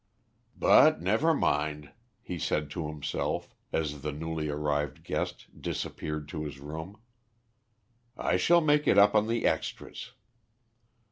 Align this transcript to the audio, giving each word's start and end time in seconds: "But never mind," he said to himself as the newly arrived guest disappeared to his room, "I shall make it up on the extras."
"But 0.57 0.99
never 0.99 1.31
mind," 1.31 1.91
he 2.23 2.39
said 2.39 2.71
to 2.71 2.87
himself 2.87 3.53
as 3.71 4.01
the 4.01 4.11
newly 4.11 4.49
arrived 4.49 5.03
guest 5.03 5.45
disappeared 5.61 6.27
to 6.29 6.43
his 6.43 6.59
room, 6.59 6.99
"I 8.17 8.37
shall 8.37 8.61
make 8.61 8.87
it 8.87 8.97
up 8.97 9.13
on 9.13 9.27
the 9.27 9.45
extras." 9.45 10.13